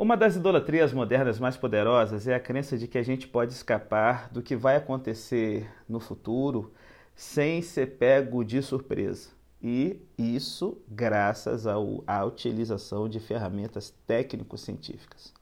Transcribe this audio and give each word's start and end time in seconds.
Uma 0.00 0.16
das 0.16 0.34
idolatrias 0.34 0.94
modernas 0.94 1.38
mais 1.38 1.58
poderosas 1.58 2.26
é 2.26 2.34
a 2.34 2.40
crença 2.40 2.78
de 2.78 2.88
que 2.88 2.96
a 2.96 3.02
gente 3.02 3.28
pode 3.28 3.52
escapar 3.52 4.30
do 4.30 4.40
que 4.40 4.56
vai 4.56 4.76
acontecer 4.76 5.70
no 5.86 6.00
futuro 6.00 6.72
sem 7.14 7.60
ser 7.60 7.98
pego 7.98 8.42
de 8.42 8.62
surpresa. 8.62 9.28
E 9.62 10.00
isso 10.16 10.78
graças 10.88 11.66
ao, 11.66 12.02
à 12.06 12.24
utilização 12.24 13.10
de 13.10 13.20
ferramentas 13.20 13.94
técnico-científicas. 14.06 15.34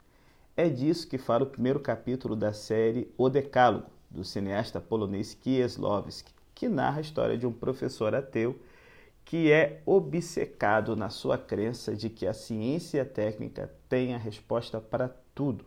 É 0.57 0.69
disso 0.69 1.07
que 1.07 1.19
fala 1.19 1.45
o 1.45 1.51
primeiro 1.51 1.79
capítulo 1.79 2.35
da 2.35 2.53
série 2.53 3.09
O 3.17 3.29
Decálogo, 3.29 3.93
do 4.11 4.25
cineasta 4.25 4.81
polonês 4.81 5.35
Kieslowski, 5.35 6.33
que 6.53 6.69
narra 6.69 6.99
a 6.99 7.03
história 7.03 7.39
de 7.39 7.47
um 7.47 7.53
professor 7.53 8.13
ateu 8.13 8.59
que 9.29 9.53
é 9.53 9.83
obcecado 9.85 10.97
na 10.97 11.11
sua 11.11 11.37
crença 11.37 11.95
de 11.95 12.09
que 12.09 12.27
a 12.27 12.33
ciência 12.33 13.05
técnica 13.05 13.71
têm 13.87 14.15
a 14.15 14.19
resposta 14.19 14.81
para 14.81 15.15
tudo. 15.35 15.67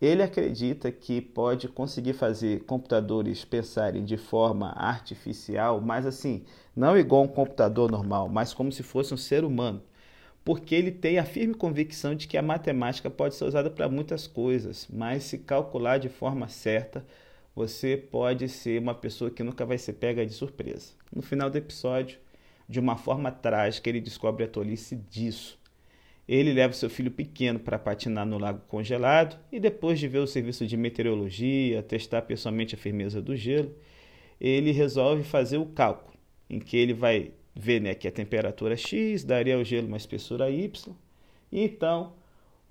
Ele 0.00 0.20
acredita 0.20 0.90
que 0.90 1.20
pode 1.20 1.68
conseguir 1.68 2.12
fazer 2.12 2.64
computadores 2.64 3.44
pensarem 3.44 4.04
de 4.04 4.16
forma 4.16 4.72
artificial, 4.72 5.80
mas 5.80 6.04
assim, 6.04 6.42
não 6.74 6.98
igual 6.98 7.22
um 7.22 7.28
computador 7.28 7.88
normal, 7.88 8.28
mas 8.28 8.52
como 8.52 8.72
se 8.72 8.82
fosse 8.82 9.14
um 9.14 9.16
ser 9.16 9.44
humano. 9.44 9.80
Porque 10.44 10.74
ele 10.74 10.90
tem 10.90 11.20
a 11.20 11.24
firme 11.24 11.54
convicção 11.54 12.16
de 12.16 12.26
que 12.26 12.36
a 12.36 12.42
matemática 12.42 13.08
pode 13.08 13.36
ser 13.36 13.44
usada 13.44 13.70
para 13.70 13.88
muitas 13.88 14.26
coisas, 14.26 14.88
mas 14.92 15.22
se 15.22 15.38
calcular 15.38 15.98
de 15.98 16.08
forma 16.08 16.48
certa, 16.48 17.06
você 17.54 17.96
pode 17.96 18.48
ser 18.48 18.80
uma 18.80 18.92
pessoa 18.92 19.30
que 19.30 19.44
nunca 19.44 19.64
vai 19.64 19.78
ser 19.78 19.92
pega 19.92 20.26
de 20.26 20.32
surpresa. 20.32 20.94
No 21.14 21.22
final 21.22 21.48
do 21.48 21.56
episódio, 21.56 22.18
de 22.72 22.80
uma 22.80 22.96
forma 22.96 23.30
trágica, 23.30 23.90
ele 23.90 24.00
descobre 24.00 24.44
a 24.44 24.48
tolice 24.48 24.96
disso. 24.96 25.60
Ele 26.26 26.54
leva 26.54 26.72
seu 26.72 26.88
filho 26.88 27.10
pequeno 27.10 27.60
para 27.60 27.78
patinar 27.78 28.24
no 28.24 28.38
lago 28.38 28.62
congelado 28.66 29.38
e, 29.52 29.60
depois 29.60 30.00
de 30.00 30.08
ver 30.08 30.20
o 30.20 30.26
serviço 30.26 30.66
de 30.66 30.74
meteorologia, 30.74 31.82
testar 31.82 32.22
pessoalmente 32.22 32.74
a 32.74 32.78
firmeza 32.78 33.20
do 33.20 33.36
gelo, 33.36 33.76
ele 34.40 34.70
resolve 34.70 35.22
fazer 35.22 35.58
o 35.58 35.66
cálculo, 35.66 36.16
em 36.48 36.58
que 36.58 36.78
ele 36.78 36.94
vai 36.94 37.32
ver 37.54 37.78
né, 37.78 37.94
que 37.94 38.08
a 38.08 38.12
temperatura 38.12 38.74
X 38.74 39.22
daria 39.22 39.56
ao 39.56 39.64
gelo 39.64 39.86
uma 39.86 39.98
espessura 39.98 40.50
Y, 40.50 40.96
e 41.50 41.64
então 41.64 42.14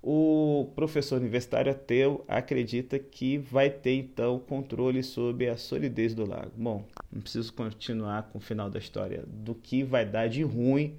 o 0.02 0.68
professor 0.74 1.20
universitário 1.20 1.70
ateu 1.70 2.24
acredita 2.26 2.98
que 2.98 3.38
vai 3.38 3.70
ter 3.70 3.94
então 3.94 4.40
controle 4.40 5.00
sobre 5.02 5.48
a 5.48 5.56
solidez 5.56 6.12
do 6.12 6.28
lago. 6.28 6.50
Bom, 6.56 6.84
não 7.10 7.22
preciso 7.22 7.52
continuar 7.52 8.24
com 8.24 8.38
o 8.38 8.40
final 8.40 8.68
da 8.68 8.80
história 8.80 9.24
do 9.26 9.54
que 9.54 9.84
vai 9.84 10.04
dar 10.04 10.28
de 10.28 10.42
ruim 10.42 10.96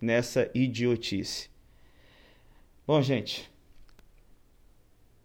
nessa 0.00 0.48
idiotice. 0.54 1.50
Bom, 2.86 3.02
gente, 3.02 3.50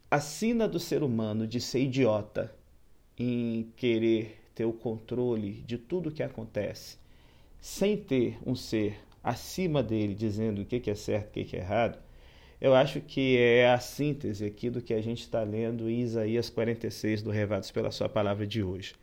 a 0.09 0.19
sina 0.19 0.67
do 0.67 0.79
ser 0.79 1.03
humano 1.03 1.45
de 1.45 1.61
ser 1.61 1.81
idiota 1.81 2.51
em 3.15 3.71
querer 3.75 4.41
ter 4.55 4.65
o 4.65 4.73
controle 4.73 5.61
de 5.67 5.77
tudo 5.77 6.11
que 6.11 6.23
acontece, 6.23 6.97
sem 7.61 7.95
ter 7.95 8.39
um 8.43 8.55
ser 8.55 8.97
acima 9.23 9.83
dele 9.83 10.15
dizendo 10.15 10.63
o 10.63 10.65
que 10.65 10.89
é 10.89 10.95
certo 10.95 11.37
e 11.37 11.43
o 11.43 11.45
que 11.45 11.55
é 11.55 11.59
errado, 11.59 11.99
eu 12.61 12.75
acho 12.75 12.99
que 12.99 13.37
é 13.37 13.71
a 13.71 13.79
síntese 13.79 14.45
aqui 14.45 14.69
do 14.69 14.81
que 14.81 14.93
a 14.93 15.01
gente 15.01 15.21
está 15.21 15.41
lendo 15.43 15.89
em 15.89 16.01
Isaías 16.01 16.49
46 16.49 17.21
do 17.21 17.31
Revados 17.31 17.71
pela 17.71 17.91
Sua 17.91 18.09
Palavra 18.09 18.45
de 18.45 18.61
hoje. 18.61 18.95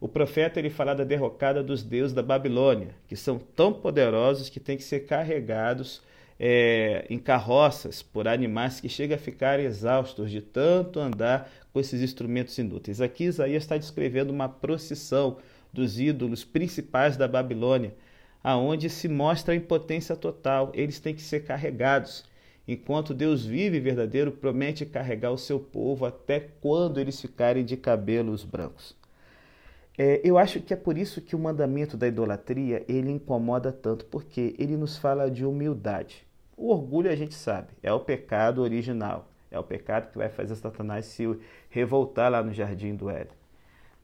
O 0.00 0.08
profeta 0.08 0.58
ele 0.58 0.70
fala 0.70 0.94
da 0.94 1.02
derrocada 1.02 1.62
dos 1.62 1.82
deuses 1.82 2.12
da 2.12 2.22
Babilônia, 2.22 2.94
que 3.08 3.16
são 3.16 3.38
tão 3.38 3.72
poderosos 3.72 4.48
que 4.48 4.60
têm 4.60 4.76
que 4.76 4.82
ser 4.84 5.00
carregados 5.00 6.02
é, 6.38 7.06
em 7.08 7.18
carroças 7.18 8.02
por 8.02 8.28
animais 8.28 8.80
que 8.80 8.88
chegam 8.88 9.16
a 9.16 9.20
ficar 9.20 9.58
exaustos 9.58 10.30
de 10.30 10.40
tanto 10.40 11.00
andar 11.00 11.50
com 11.72 11.80
esses 11.80 12.02
instrumentos 12.02 12.56
inúteis. 12.58 13.00
Aqui 13.00 13.24
Isaías 13.24 13.62
está 13.62 13.76
descrevendo 13.76 14.32
uma 14.32 14.48
procissão 14.48 15.38
dos 15.72 15.98
ídolos 15.98 16.44
principais 16.44 17.16
da 17.16 17.26
Babilônia, 17.26 17.94
aonde 18.42 18.88
se 18.90 19.08
mostra 19.08 19.54
a 19.54 19.56
impotência 19.56 20.14
total. 20.14 20.70
Eles 20.74 21.00
têm 21.00 21.14
que 21.14 21.22
ser 21.22 21.44
carregados 21.44 22.24
enquanto 22.66 23.14
Deus 23.14 23.44
vive 23.44 23.80
verdadeiro, 23.80 24.32
promete 24.32 24.86
carregar 24.86 25.30
o 25.30 25.38
seu 25.38 25.58
povo 25.58 26.06
até 26.06 26.40
quando 26.60 26.98
eles 26.98 27.20
ficarem 27.20 27.64
de 27.64 27.76
cabelos 27.76 28.44
brancos. 28.44 28.96
É, 29.96 30.20
eu 30.24 30.36
acho 30.36 30.60
que 30.60 30.74
é 30.74 30.76
por 30.76 30.98
isso 30.98 31.20
que 31.20 31.36
o 31.36 31.38
mandamento 31.38 31.96
da 31.96 32.08
idolatria 32.08 32.84
ele 32.88 33.12
incomoda 33.12 33.70
tanto, 33.70 34.04
porque 34.06 34.54
ele 34.58 34.76
nos 34.76 34.98
fala 34.98 35.30
de 35.30 35.44
humildade. 35.44 36.26
O 36.56 36.70
orgulho 36.70 37.10
a 37.10 37.14
gente 37.14 37.34
sabe, 37.34 37.68
é 37.82 37.92
o 37.92 38.00
pecado 38.00 38.60
original, 38.60 39.28
é 39.50 39.58
o 39.58 39.62
pecado 39.62 40.10
que 40.10 40.18
vai 40.18 40.28
fazer 40.28 40.56
Satanás 40.56 41.06
se 41.06 41.24
revoltar 41.70 42.30
lá 42.30 42.42
no 42.42 42.52
jardim 42.52 42.94
do 42.94 43.08
Éden. 43.08 43.32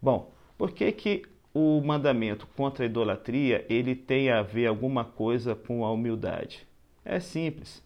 Bom, 0.01 0.31
por 0.57 0.71
que 0.71 0.93
que 0.93 1.23
o 1.53 1.81
mandamento 1.81 2.47
contra 2.57 2.85
a 2.85 2.87
idolatria 2.87 3.67
ele 3.69 3.95
tem 3.95 4.31
a 4.31 4.43
ver 4.43 4.67
alguma 4.67 5.05
coisa 5.05 5.55
com 5.55 5.85
a 5.85 5.91
humildade? 5.91 6.67
É 7.05 7.19
simples. 7.19 7.83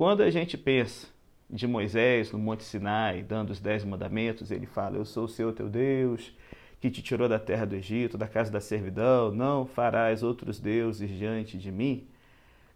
Quando 0.00 0.22
a 0.22 0.30
gente 0.30 0.56
pensa 0.56 1.08
de 1.50 1.66
Moisés 1.66 2.32
no 2.32 2.38
Monte 2.38 2.64
Sinai, 2.64 3.22
dando 3.22 3.50
os 3.50 3.60
dez 3.60 3.84
mandamentos, 3.84 4.50
ele 4.50 4.64
fala: 4.64 4.96
Eu 4.96 5.04
sou 5.04 5.24
o 5.24 5.28
Senhor 5.28 5.52
teu 5.52 5.68
Deus, 5.68 6.34
que 6.80 6.90
te 6.90 7.02
tirou 7.02 7.28
da 7.28 7.38
terra 7.38 7.66
do 7.66 7.76
Egito, 7.76 8.16
da 8.16 8.26
casa 8.26 8.50
da 8.50 8.62
servidão, 8.62 9.30
não 9.30 9.66
farás 9.66 10.22
outros 10.22 10.58
deuses 10.58 11.10
diante 11.10 11.58
de 11.58 11.70
mim. 11.70 12.08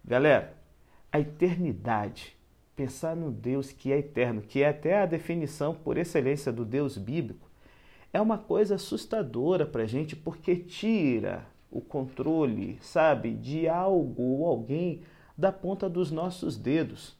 Galera, 0.05 0.53
a 1.11 1.19
eternidade, 1.19 2.37
pensar 2.75 3.15
no 3.15 3.31
Deus 3.31 3.71
que 3.71 3.91
é 3.91 3.97
eterno, 3.97 4.43
que 4.43 4.61
é 4.61 4.69
até 4.69 5.01
a 5.01 5.07
definição 5.07 5.73
por 5.73 5.97
excelência 5.97 6.51
do 6.51 6.63
Deus 6.63 6.95
bíblico, 6.95 7.49
é 8.13 8.21
uma 8.21 8.37
coisa 8.37 8.75
assustadora 8.75 9.65
para 9.65 9.81
a 9.81 9.87
gente 9.87 10.15
porque 10.15 10.55
tira 10.55 11.43
o 11.71 11.81
controle, 11.81 12.77
sabe, 12.81 13.33
de 13.33 13.67
algo 13.67 14.21
ou 14.21 14.45
alguém 14.45 15.01
da 15.37 15.51
ponta 15.51 15.89
dos 15.89 16.11
nossos 16.11 16.57
dedos. 16.57 17.15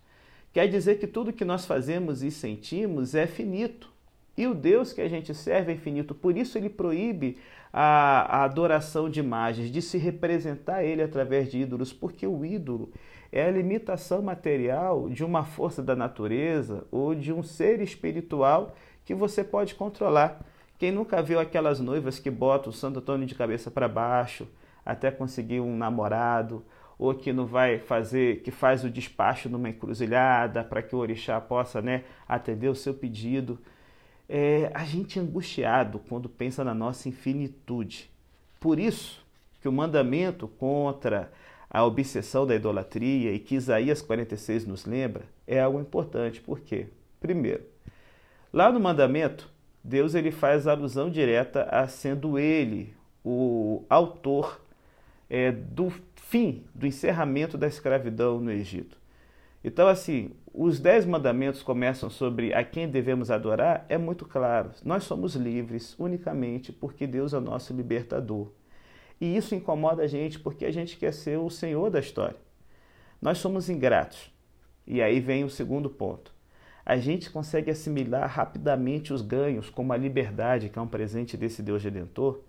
Quer 0.54 0.68
dizer 0.70 1.00
que 1.00 1.08
tudo 1.08 1.34
que 1.34 1.44
nós 1.44 1.66
fazemos 1.66 2.24
e 2.24 2.32
sentimos 2.32 3.14
é 3.14 3.28
finito. 3.28 3.90
E 4.38 4.48
o 4.48 4.54
Deus 4.54 4.92
que 4.92 5.02
a 5.02 5.08
gente 5.08 5.34
serve 5.34 5.72
é 5.72 5.76
infinito, 5.76 6.14
por 6.14 6.38
isso 6.38 6.58
ele 6.58 6.70
proíbe 6.70 7.38
a, 7.72 8.40
a, 8.40 8.44
adoração 8.44 9.10
de 9.10 9.20
imagens, 9.20 9.72
de 9.72 9.82
se 9.82 9.98
representar 9.98 10.84
ele 10.84 11.02
através 11.02 11.50
de 11.50 11.60
ídolos, 11.60 11.94
porque 11.94 12.28
o 12.28 12.46
ídolo 12.46 12.92
é 13.32 13.46
a 13.46 13.52
limitação 13.52 14.22
material 14.22 15.10
de 15.10 15.24
uma 15.24 15.44
força 15.44 15.82
da 15.82 15.96
natureza 15.96 16.86
ou 16.92 17.16
de 17.16 17.32
um 17.32 17.44
ser 17.44 17.82
espiritual 17.82 18.76
que 19.06 19.14
você 19.14 19.44
pode 19.44 19.76
controlar. 19.76 20.42
Quem 20.78 20.92
nunca 20.92 21.22
viu 21.22 21.40
aquelas 21.40 21.80
noivas 21.80 22.20
que 22.20 22.30
botam 22.30 22.70
o 22.70 22.74
Santo 22.74 23.00
Antônio 23.00 23.26
de 23.26 23.36
cabeça 23.36 23.72
para 23.72 23.88
baixo 23.88 24.48
até 24.86 25.10
conseguir 25.10 25.62
um 25.62 25.78
namorado, 25.78 26.64
ou 26.98 27.14
que 27.14 27.34
não 27.34 27.46
vai 27.46 27.80
fazer, 27.80 28.42
que 28.42 28.52
faz 28.52 28.84
o 28.84 28.90
despacho 28.90 29.50
numa 29.50 29.70
encruzilhada 29.70 30.64
para 30.64 30.82
que 30.82 30.96
o 30.96 31.00
orixá 31.00 31.40
possa 31.42 31.82
né, 31.82 32.04
atender 32.28 32.70
o 32.70 32.76
seu 32.76 32.94
pedido. 32.94 33.60
É, 34.28 34.72
a 34.74 34.86
gente 34.86 35.20
é 35.20 35.22
angustiado 35.22 36.00
quando 36.10 36.30
pensa 36.30 36.64
na 36.64 36.74
nossa 36.74 37.10
infinitude. 37.10 38.10
Por 38.60 38.80
isso 38.80 39.24
que 39.62 39.68
o 39.68 39.72
mandamento 39.72 40.48
contra 40.48 41.32
a 41.70 41.84
obsessão 41.84 42.48
da 42.48 42.56
idolatria 42.56 43.34
e 43.34 43.40
que 43.40 43.56
Isaías 43.56 44.02
46 44.02 44.66
nos 44.66 44.86
lembra 44.86 45.26
é 45.46 45.60
algo 45.60 45.80
importante. 45.80 46.40
Por 46.40 46.62
quê? 46.62 46.88
Primeiro, 47.20 47.64
lá 48.54 48.72
no 48.72 48.80
mandamento, 48.80 49.50
Deus 49.84 50.16
ele 50.16 50.32
faz 50.32 50.68
alusão 50.68 51.10
direta 51.10 51.64
a 51.64 51.88
sendo 51.88 52.40
ele 52.40 52.96
o 53.24 53.84
autor 53.90 54.62
é, 55.30 55.52
do 55.52 55.92
fim 56.16 56.64
do 56.74 56.88
encerramento 56.88 57.58
da 57.58 57.68
escravidão 57.68 58.40
no 58.40 58.52
Egito. 58.52 58.98
Então, 59.64 59.88
assim, 59.88 60.32
os 60.54 60.80
dez 60.80 61.06
mandamentos 61.06 61.64
começam 61.64 62.10
sobre 62.10 62.54
a 62.54 62.64
quem 62.64 62.88
devemos 62.88 63.32
adorar, 63.32 63.86
é 63.90 63.98
muito 63.98 64.26
claro. 64.26 64.72
Nós 64.84 65.04
somos 65.04 65.36
livres 65.36 65.96
unicamente 65.98 66.72
porque 66.72 67.08
Deus 67.08 67.34
é 67.34 67.38
o 67.38 67.42
nosso 67.42 67.74
libertador. 67.74 68.52
E 69.20 69.36
isso 69.36 69.56
incomoda 69.56 70.04
a 70.04 70.08
gente 70.08 70.40
porque 70.40 70.66
a 70.66 70.72
gente 70.72 70.98
quer 70.98 71.14
ser 71.14 71.38
o 71.40 71.50
senhor 71.50 71.90
da 71.90 72.00
história. 72.00 72.38
Nós 73.22 73.40
somos 73.40 73.70
ingratos. 73.70 74.32
E 74.86 75.02
aí 75.02 75.20
vem 75.20 75.44
o 75.44 75.50
segundo 75.50 75.90
ponto. 75.90 76.32
A 76.86 76.98
gente 76.98 77.32
consegue 77.32 77.72
assimilar 77.72 78.30
rapidamente 78.30 79.12
os 79.12 79.24
ganhos, 79.24 79.70
como 79.70 79.92
a 79.92 79.98
liberdade, 79.98 80.70
que 80.70 80.78
é 80.78 80.82
um 80.82 80.88
presente 80.88 81.36
desse 81.36 81.64
Deus 81.64 81.84
redentor, 81.84 82.42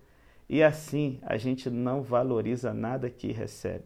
e 0.49 0.63
assim 0.63 1.19
a 1.23 1.37
gente 1.37 1.69
não 1.69 2.01
valoriza 2.01 2.73
nada 2.73 3.09
que 3.09 3.31
recebe. 3.31 3.85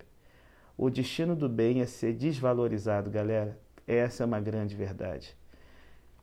O 0.78 0.90
destino 0.90 1.36
do 1.36 1.48
bem 1.48 1.82
é 1.82 1.86
ser 1.86 2.14
desvalorizado, 2.14 3.10
galera. 3.10 3.60
Essa 3.86 4.24
é 4.24 4.26
uma 4.26 4.40
grande 4.40 4.76
verdade. 4.76 5.36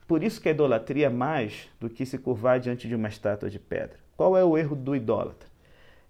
Por 0.07 0.23
isso 0.23 0.41
que 0.41 0.49
a 0.49 0.51
idolatria 0.51 1.05
é 1.05 1.09
mais 1.09 1.69
do 1.79 1.89
que 1.89 2.05
se 2.05 2.17
curvar 2.17 2.59
diante 2.59 2.87
de 2.87 2.95
uma 2.95 3.07
estátua 3.07 3.49
de 3.49 3.59
pedra. 3.59 3.99
Qual 4.17 4.35
é 4.35 4.43
o 4.43 4.57
erro 4.57 4.75
do 4.75 4.95
idólatra? 4.95 5.47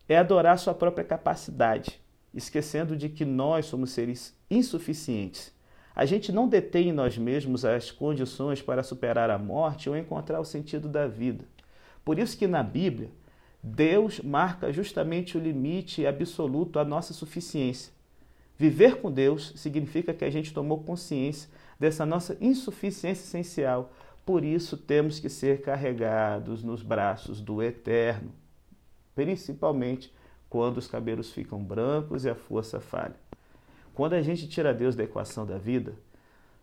É 0.07 0.17
adorar 0.17 0.57
sua 0.57 0.73
própria 0.73 1.03
capacidade, 1.03 2.01
esquecendo 2.33 2.95
de 2.95 3.09
que 3.09 3.25
nós 3.25 3.65
somos 3.65 3.91
seres 3.91 4.35
insuficientes. 4.49 5.53
A 5.95 6.05
gente 6.05 6.31
não 6.31 6.47
detém 6.47 6.89
em 6.89 6.93
nós 6.93 7.17
mesmos 7.17 7.65
as 7.65 7.91
condições 7.91 8.61
para 8.61 8.83
superar 8.83 9.29
a 9.29 9.37
morte 9.37 9.89
ou 9.89 9.97
encontrar 9.97 10.39
o 10.39 10.45
sentido 10.45 10.87
da 10.87 11.05
vida. 11.07 11.43
Por 12.05 12.17
isso 12.17 12.37
que 12.37 12.47
na 12.47 12.63
Bíblia, 12.63 13.11
Deus 13.61 14.21
marca 14.21 14.71
justamente 14.71 15.37
o 15.37 15.41
limite 15.41 16.05
absoluto 16.05 16.79
à 16.79 16.85
nossa 16.85 17.13
suficiência. 17.13 17.91
Viver 18.57 18.97
com 18.97 19.11
Deus 19.11 19.53
significa 19.55 20.13
que 20.13 20.25
a 20.25 20.29
gente 20.29 20.53
tomou 20.53 20.83
consciência 20.83 21.49
dessa 21.79 22.05
nossa 22.05 22.37
insuficiência 22.41 23.23
essencial. 23.23 23.93
Por 24.25 24.43
isso 24.43 24.77
temos 24.77 25.19
que 25.19 25.29
ser 25.29 25.61
carregados 25.61 26.63
nos 26.63 26.83
braços 26.83 27.41
do 27.41 27.63
Eterno, 27.63 28.31
principalmente 29.15 30.13
quando 30.49 30.77
os 30.77 30.87
cabelos 30.87 31.31
ficam 31.31 31.63
brancos 31.63 32.25
e 32.25 32.29
a 32.29 32.35
força 32.35 32.79
falha. 32.79 33.15
Quando 33.93 34.13
a 34.13 34.21
gente 34.21 34.47
tira 34.47 34.73
Deus 34.73 34.95
da 34.95 35.03
equação 35.03 35.45
da 35.45 35.57
vida, 35.57 35.93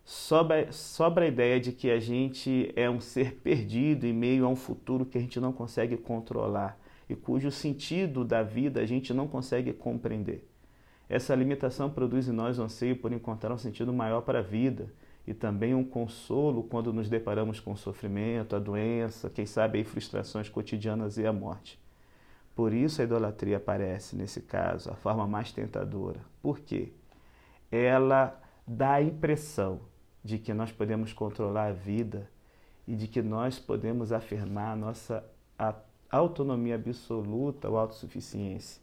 sobra, 0.05 0.71
sobra 0.73 1.25
a 1.25 1.29
ideia 1.29 1.61
de 1.61 1.73
que 1.73 1.91
a 1.91 2.01
gente 2.01 2.73
é 2.75 2.89
um 2.89 3.01
ser 3.01 3.37
perdido 3.37 4.07
em 4.07 4.13
meio 4.13 4.47
a 4.47 4.49
um 4.49 4.57
futuro 4.57 5.05
que 5.05 5.19
a 5.19 5.21
gente 5.21 5.39
não 5.39 5.53
consegue 5.53 5.97
controlar 5.97 6.79
e 7.09 7.15
cujo 7.15 7.51
sentido 7.51 8.25
da 8.25 8.43
vida 8.43 8.81
a 8.81 8.87
gente 8.87 9.15
não 9.15 9.29
consegue 9.29 9.73
compreender. 9.73 10.49
Essa 11.09 11.35
limitação 11.35 11.89
produz 11.89 12.29
em 12.29 12.33
nós 12.33 12.59
um 12.59 12.65
anseio 12.65 12.97
por 12.97 13.13
encontrar 13.13 13.53
um 13.53 13.59
sentido 13.59 13.93
maior 13.93 14.23
para 14.23 14.41
a 14.41 14.43
vida 14.43 14.93
e 15.27 15.33
também 15.33 15.75
um 15.75 15.85
consolo 15.85 16.65
quando 16.65 16.93
nos 16.93 17.09
deparamos 17.09 17.61
com 17.61 17.73
o 17.73 17.77
sofrimento, 17.77 18.57
a 18.57 18.59
doença, 18.59 19.31
quem 19.31 19.47
sabe 19.47 19.79
aí 19.79 19.85
frustrações 19.85 20.49
cotidianas 20.49 21.17
e 21.17 21.27
a 21.27 21.33
morte. 21.33 21.81
Por 22.55 22.73
isso 22.73 23.01
a 23.01 23.05
idolatria 23.05 23.59
aparece 23.59 24.17
nesse 24.17 24.41
caso, 24.41 24.91
a 24.91 24.95
forma 24.95 25.27
mais 25.27 25.53
tentadora. 25.53 26.21
Por 26.41 26.61
quê? 26.61 26.93
Ela 27.71 28.41
dá 28.67 28.95
a 28.95 29.03
impressão 29.03 29.81
de 30.25 30.39
que 30.39 30.55
nós 30.55 30.73
podemos 30.73 31.13
controlar 31.13 31.67
a 31.67 31.73
vida 31.73 32.29
e 32.87 32.97
de 32.97 33.07
que 33.07 33.21
nós 33.21 33.59
podemos 33.59 34.11
afirmar 34.11 34.73
a 34.73 34.77
nossa 34.77 35.25
autonomia 36.11 36.77
absoluta 36.77 37.69
ou 37.69 37.77
autossuficiência 37.77 38.81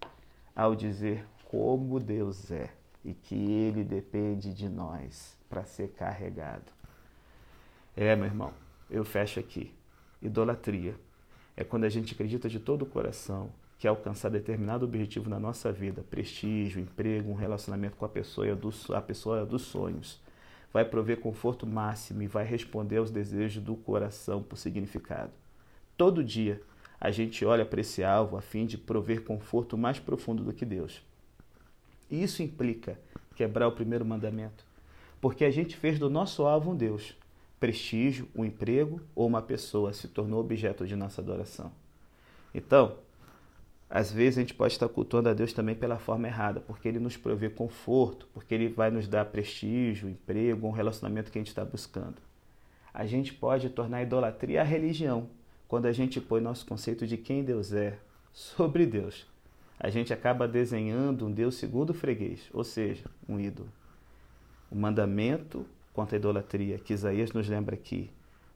ao 0.55 0.75
dizer 0.75 1.25
como 1.45 1.99
Deus 1.99 2.51
é 2.51 2.69
e 3.03 3.13
que 3.13 3.35
Ele 3.35 3.83
depende 3.83 4.53
de 4.53 4.69
nós 4.69 5.37
para 5.49 5.63
ser 5.63 5.89
carregado. 5.89 6.71
É, 7.95 8.15
meu 8.15 8.25
irmão, 8.25 8.53
eu 8.89 9.03
fecho 9.03 9.39
aqui. 9.39 9.73
Idolatria 10.21 10.95
é 11.55 11.63
quando 11.63 11.83
a 11.83 11.89
gente 11.89 12.13
acredita 12.13 12.49
de 12.49 12.59
todo 12.59 12.83
o 12.83 12.85
coração 12.85 13.51
que 13.77 13.87
alcançar 13.87 14.29
determinado 14.29 14.85
objetivo 14.85 15.29
na 15.29 15.39
nossa 15.39 15.71
vida, 15.71 16.03
prestígio, 16.09 16.81
emprego, 16.81 17.29
um 17.29 17.35
relacionamento 17.35 17.97
com 17.97 18.05
a 18.05 18.09
pessoa, 18.09 18.47
a 18.95 19.01
pessoa 19.01 19.45
dos 19.45 19.63
sonhos, 19.63 20.21
vai 20.71 20.85
prover 20.85 21.19
conforto 21.19 21.67
máximo 21.67 22.21
e 22.21 22.27
vai 22.27 22.45
responder 22.45 22.97
aos 22.97 23.11
desejos 23.11 23.61
do 23.61 23.75
coração 23.75 24.41
por 24.41 24.57
significado. 24.57 25.31
Todo 25.97 26.23
dia 26.23 26.61
a 27.03 27.11
gente 27.11 27.43
olha 27.43 27.65
para 27.65 27.81
esse 27.81 28.01
alvo 28.01 28.37
a 28.37 28.41
fim 28.41 28.65
de 28.65 28.77
prover 28.77 29.23
conforto 29.23 29.77
mais 29.77 29.99
profundo 29.99 30.41
do 30.41 30.53
que 30.53 30.63
Deus. 30.63 31.03
E 32.09 32.23
isso 32.23 32.41
implica 32.41 32.97
quebrar 33.35 33.67
o 33.67 33.73
primeiro 33.73 34.05
mandamento, 34.05 34.63
porque 35.19 35.43
a 35.43 35.51
gente 35.51 35.75
fez 35.75 35.99
do 35.99 36.09
nosso 36.09 36.43
alvo 36.43 36.71
um 36.71 36.77
Deus. 36.77 37.13
Prestígio, 37.59 38.29
um 38.33 38.45
emprego 38.45 39.01
ou 39.13 39.27
uma 39.27 39.41
pessoa 39.41 39.91
se 39.91 40.07
tornou 40.07 40.39
objeto 40.39 40.87
de 40.87 40.95
nossa 40.95 41.19
adoração. 41.19 41.73
Então, 42.55 42.95
às 43.89 44.09
vezes 44.09 44.37
a 44.37 44.41
gente 44.41 44.53
pode 44.53 44.71
estar 44.71 44.87
cultuando 44.87 45.27
a 45.27 45.33
Deus 45.33 45.51
também 45.51 45.75
pela 45.75 45.99
forma 45.99 46.27
errada, 46.27 46.61
porque 46.61 46.87
Ele 46.87 46.99
nos 46.99 47.17
provê 47.17 47.49
conforto, 47.49 48.29
porque 48.33 48.55
Ele 48.55 48.69
vai 48.69 48.89
nos 48.89 49.09
dar 49.09 49.25
prestígio, 49.25 50.07
emprego, 50.07 50.65
um 50.65 50.71
relacionamento 50.71 51.33
que 51.33 51.37
a 51.37 51.41
gente 51.41 51.49
está 51.49 51.65
buscando. 51.65 52.15
A 52.93 53.05
gente 53.05 53.33
pode 53.33 53.69
tornar 53.71 53.97
a 53.97 54.03
idolatria 54.03 54.61
a 54.61 54.63
religião, 54.63 55.27
quando 55.73 55.87
a 55.87 55.91
gente 55.91 56.21
põe 56.21 56.39
nosso 56.39 56.67
conceito 56.67 57.07
de 57.07 57.17
quem 57.17 57.43
Deus 57.43 57.73
é 57.73 57.97
sobre 58.31 58.85
Deus. 58.85 59.25
A 59.79 59.89
gente 59.89 60.13
acaba 60.13 60.47
desenhando 60.47 61.25
um 61.25 61.31
Deus 61.31 61.55
segundo 61.55 61.95
freguês, 61.95 62.47
ou 62.53 62.63
seja, 62.63 63.05
um 63.27 63.39
ídolo. 63.39 63.69
O 64.69 64.75
mandamento 64.75 65.65
contra 65.91 66.15
a 66.15 66.19
idolatria 66.19 66.77
que 66.77 66.93
Isaías 66.93 67.31
nos 67.31 67.49
lembra 67.49 67.73
aqui 67.73 68.11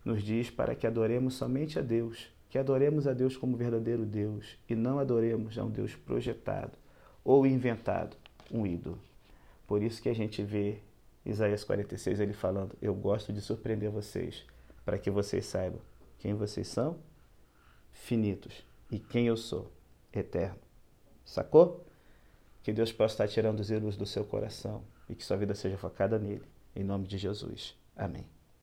nos 0.06 0.22
diz 0.22 0.52
para 0.52 0.76
que 0.76 0.86
adoremos 0.86 1.34
somente 1.34 1.80
a 1.80 1.82
Deus 1.82 2.32
que 2.52 2.60
adoremos 2.60 3.08
a 3.08 3.14
Deus 3.14 3.36
como 3.36 3.58
verdadeiro 3.58 4.06
Deus 4.06 4.56
e 4.70 4.76
não 4.76 5.00
adoremos 5.00 5.58
a 5.58 5.64
um 5.64 5.72
Deus 5.72 5.96
projetado 5.96 6.78
ou 7.26 7.48
inventado, 7.48 8.16
um 8.52 8.64
ídolo. 8.64 9.00
Por 9.66 9.82
isso 9.82 10.04
que 10.04 10.10
a 10.10 10.14
gente 10.14 10.44
vê 10.44 10.78
Isaías 11.26 11.64
46 11.64 12.20
ele 12.20 12.34
falando: 12.34 12.76
Eu 12.80 12.94
gosto 12.94 13.34
de 13.34 13.42
surpreender 13.42 13.90
vocês, 13.90 14.46
para 14.86 15.00
que 15.00 15.10
vocês 15.10 15.48
saibam 15.48 15.82
quem 16.18 16.34
vocês 16.34 16.68
são, 16.68 17.00
finitos, 17.92 18.66
e 18.92 19.00
quem 19.00 19.28
eu 19.28 19.38
sou, 19.38 19.72
eterno. 20.14 20.60
Sacou? 21.26 21.86
Que 22.64 22.74
Deus 22.74 22.92
possa 22.92 23.14
estar 23.14 23.28
tirando 23.28 23.60
os 23.60 23.70
ídolos 23.70 23.98
do 23.98 24.06
seu 24.06 24.26
coração 24.26 24.84
e 25.10 25.16
que 25.16 25.24
sua 25.24 25.38
vida 25.38 25.56
seja 25.56 25.78
focada 25.78 26.20
nele. 26.20 26.46
Em 26.76 26.84
nome 26.84 27.08
de 27.08 27.18
Jesus. 27.18 27.76
Amém. 27.96 28.37